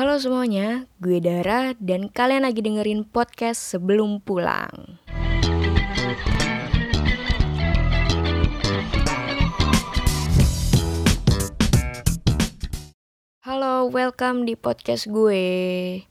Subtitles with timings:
[0.00, 4.96] Halo semuanya, gue Dara dan kalian lagi dengerin podcast sebelum pulang.
[13.44, 15.44] Halo, welcome di podcast gue.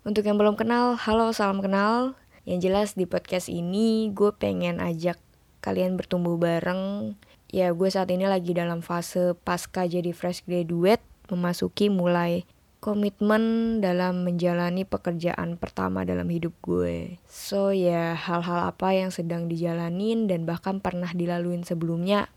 [0.06, 2.14] Untuk yang belum kenal, halo, salam kenal.
[2.46, 5.18] Yang jelas di podcast ini gue pengen ajak
[5.66, 7.18] kalian bertumbuh bareng.
[7.50, 11.02] Ya, gue saat ini lagi dalam fase pasca jadi fresh graduate,
[11.34, 12.46] memasuki mulai
[12.80, 17.20] komitmen dalam menjalani pekerjaan pertama dalam hidup gue.
[17.28, 22.32] So ya hal-hal apa yang sedang dijalanin dan bahkan pernah dilaluin sebelumnya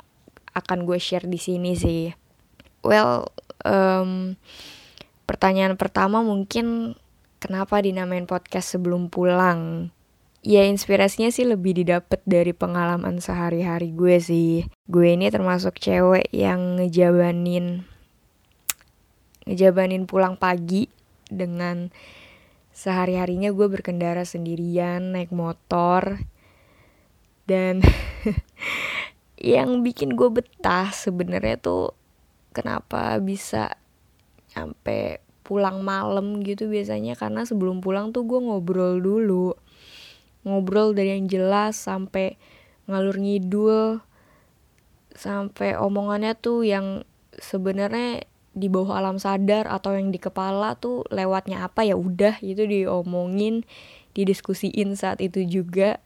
[0.52, 2.11] akan gue share di sini sih.
[2.83, 3.30] Well,
[3.63, 4.35] um,
[5.30, 6.99] pertanyaan pertama mungkin
[7.38, 9.95] kenapa dinamain podcast sebelum pulang?
[10.43, 14.66] Ya inspirasinya sih lebih didapat dari pengalaman sehari-hari gue sih.
[14.91, 17.87] Gue ini termasuk cewek yang ngejabanin
[19.46, 20.87] ngejabanin pulang pagi
[21.27, 21.91] dengan
[22.73, 26.24] sehari-harinya gue berkendara sendirian naik motor
[27.45, 27.84] dan
[29.43, 31.93] yang bikin gue betah sebenarnya tuh
[32.54, 33.76] kenapa bisa
[34.52, 39.59] sampai pulang malam gitu biasanya karena sebelum pulang tuh gue ngobrol dulu.
[40.46, 42.38] Ngobrol dari yang jelas sampai
[42.87, 44.02] ngalur ngidul
[45.12, 47.04] sampai omongannya tuh yang
[47.37, 52.69] sebenarnya di bawah alam sadar atau yang di kepala tuh lewatnya apa ya udah itu
[52.69, 53.65] diomongin
[54.13, 56.01] didiskusiin saat itu juga.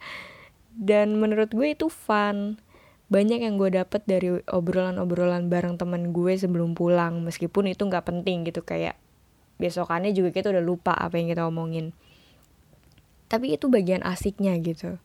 [0.77, 2.61] Dan menurut gue itu fun.
[3.07, 7.23] Banyak yang gue dapet dari obrolan-obrolan bareng temen gue sebelum pulang.
[7.23, 8.99] Meskipun itu nggak penting gitu kayak
[9.57, 11.97] besokannya juga kita udah lupa apa yang kita omongin.
[13.27, 15.03] Tapi itu bagian asiknya gitu.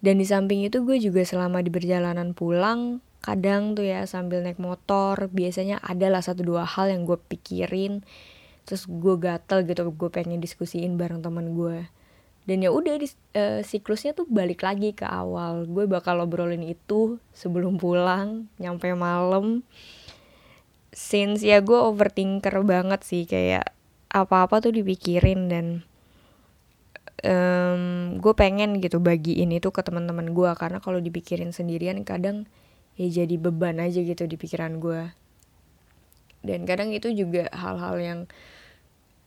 [0.00, 4.56] Dan di samping itu gue juga selama di perjalanan pulang kadang tuh ya sambil naik
[4.56, 8.00] motor biasanya ada lah satu dua hal yang gue pikirin
[8.64, 11.88] terus gue gatel gitu gue pengen diskusiin bareng teman gue
[12.48, 12.96] dan ya udah
[13.36, 15.68] uh, siklusnya tuh balik lagi ke awal.
[15.68, 19.62] Gue bakal obrolin itu sebelum pulang nyampe malam.
[20.90, 23.70] Since ya gue overthinker banget sih kayak
[24.10, 25.66] apa-apa tuh dipikirin dan
[27.22, 32.50] um, gue pengen gitu bagiin itu ke teman-teman gue karena kalau dipikirin sendirian kadang
[33.00, 35.08] ya jadi beban aja gitu di pikiran gue
[36.44, 38.20] dan kadang itu juga hal-hal yang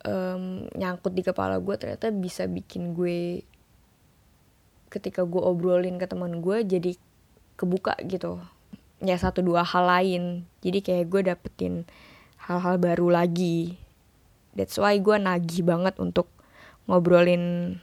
[0.05, 3.45] um, nyangkut di kepala gue ternyata bisa bikin gue
[4.89, 6.93] ketika gue obrolin ke teman gue jadi
[7.57, 8.41] kebuka gitu.
[9.03, 10.23] Ya satu dua hal lain.
[10.61, 11.73] Jadi kayak gue dapetin
[12.37, 13.77] hal-hal baru lagi.
[14.53, 16.29] That's why gue nagih banget untuk
[16.85, 17.77] ngobrolin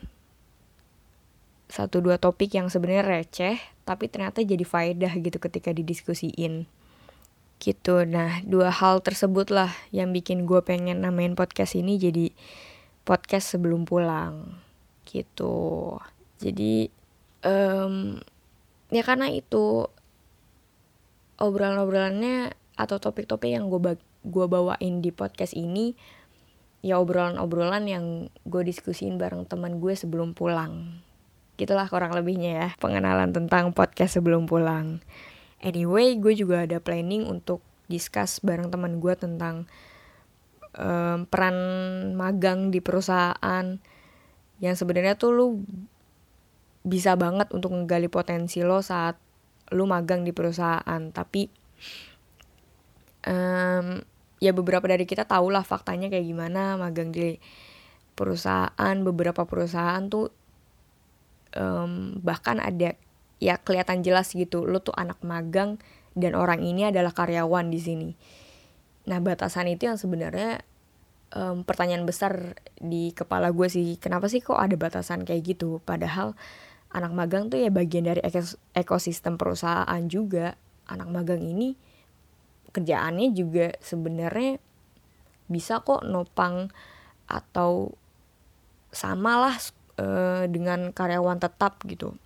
[1.71, 3.57] satu dua topik yang sebenarnya receh
[3.91, 6.63] tapi ternyata jadi faedah gitu ketika didiskusiin.
[7.59, 7.95] Gitu.
[8.07, 12.31] Nah dua hal tersebut lah yang bikin gue pengen namain podcast ini jadi
[13.03, 14.55] podcast sebelum pulang.
[15.03, 15.99] Gitu.
[16.39, 16.87] Jadi
[17.43, 18.23] um,
[18.95, 19.91] ya karena itu
[21.35, 25.99] obrolan-obrolannya atau topik-topik yang gue gue bawain di podcast ini
[26.79, 28.05] ya obrolan-obrolan yang
[28.47, 31.03] gue diskusiin bareng teman gue sebelum pulang
[31.61, 34.97] Gitulah kurang lebihnya ya pengenalan tentang podcast sebelum pulang.
[35.61, 39.69] Anyway, gue juga ada planning untuk discuss bareng teman gue tentang
[40.73, 41.57] um, peran
[42.17, 43.77] magang di perusahaan
[44.57, 45.47] yang sebenarnya tuh lu
[46.81, 49.19] bisa banget untuk menggali potensi lo saat
[49.69, 51.45] lu magang di perusahaan tapi
[53.29, 54.01] um,
[54.41, 57.37] ya beberapa dari kita tahu lah faktanya kayak gimana magang di
[58.17, 60.33] perusahaan beberapa perusahaan tuh
[61.55, 62.95] um, bahkan ada
[63.41, 65.81] ya kelihatan jelas gitu lo tuh anak magang
[66.13, 68.09] dan orang ini adalah karyawan di sini.
[69.07, 70.61] Nah batasan itu yang sebenarnya
[71.33, 75.79] um, pertanyaan besar di kepala gue sih kenapa sih kok ada batasan kayak gitu?
[75.81, 76.35] Padahal
[76.91, 78.21] anak magang tuh ya bagian dari
[78.75, 80.59] ekosistem perusahaan juga.
[80.91, 81.79] Anak magang ini
[82.75, 84.59] kerjaannya juga sebenarnya
[85.51, 86.71] bisa kok nopang
[87.27, 87.95] atau
[88.91, 89.55] samalah
[90.01, 92.17] uh, dengan karyawan tetap gitu.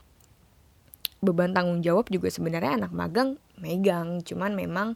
[1.20, 4.24] Beban tanggung jawab juga sebenarnya anak magang megang.
[4.24, 4.96] Cuman memang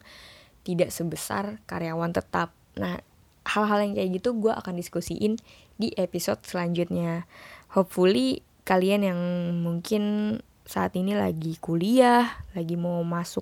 [0.64, 2.56] tidak sebesar karyawan tetap.
[2.80, 3.04] Nah
[3.44, 5.36] hal-hal yang kayak gitu gue akan diskusiin
[5.76, 7.28] di episode selanjutnya.
[7.76, 9.20] Hopefully kalian yang
[9.66, 10.38] mungkin
[10.70, 13.42] saat ini lagi kuliah lagi mau masuk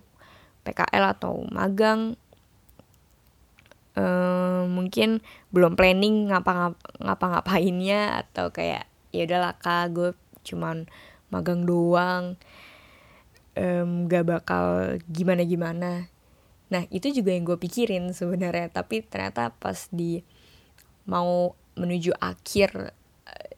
[0.64, 2.16] PKL atau magang
[4.00, 5.20] uh, mungkin
[5.52, 8.88] belum planning ngapa-ngapainnya atau kayak
[9.18, 10.12] ya udahlah kak gue
[10.46, 10.86] cuman
[11.34, 12.38] magang doang
[13.58, 15.92] um, gak bakal gimana gimana
[16.68, 20.22] nah itu juga yang gue pikirin sebenarnya tapi ternyata pas di
[21.08, 22.94] mau menuju akhir
[23.26, 23.54] uh,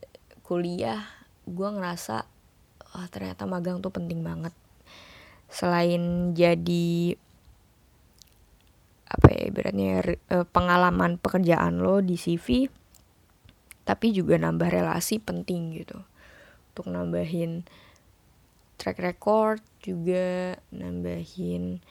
[0.45, 1.03] kuliah
[1.49, 2.39] gue ngerasa
[2.95, 4.53] oh, ternyata magang tuh penting banget.
[5.49, 7.17] Selain jadi
[9.09, 12.69] apa ya ibaratnya uh, pengalaman pekerjaan lo di CV
[13.89, 15.97] tapi juga nambah relasi penting gitu.
[16.69, 17.65] Untuk nambahin
[18.77, 21.81] track record juga nambahin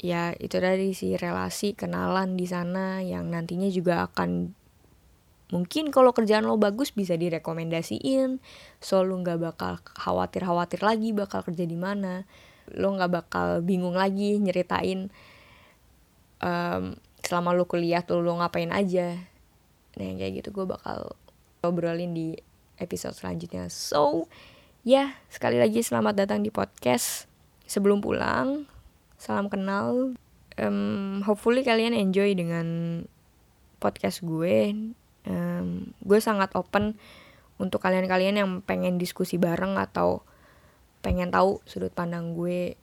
[0.00, 4.56] ya itu tadi si relasi kenalan di sana yang nantinya juga akan
[5.52, 8.40] mungkin kalau kerjaan lo bagus bisa direkomendasiin.
[8.80, 12.24] So lo nggak bakal khawatir khawatir lagi bakal kerja di mana.
[12.72, 15.12] Lo nggak bakal bingung lagi nyeritain
[16.40, 19.31] um, selama lo kuliah tuh lo ngapain aja
[19.96, 21.12] nah yang kayak gitu gue bakal
[21.62, 22.34] ngobrolin di
[22.82, 23.70] episode selanjutnya.
[23.70, 24.26] So
[24.82, 27.30] ya yeah, sekali lagi selamat datang di podcast.
[27.70, 28.66] Sebelum pulang
[29.16, 30.18] salam kenal.
[30.58, 32.66] Um, hopefully kalian enjoy dengan
[33.78, 34.74] podcast gue.
[35.22, 36.98] Um, gue sangat open
[37.62, 40.26] untuk kalian-kalian yang pengen diskusi bareng atau
[41.00, 42.74] pengen tahu sudut pandang gue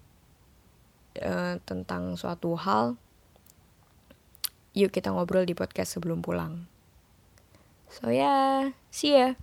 [1.20, 2.96] uh, tentang suatu hal.
[4.72, 6.79] Yuk kita ngobrol di podcast sebelum pulang
[7.90, 9.34] so yeah, see ya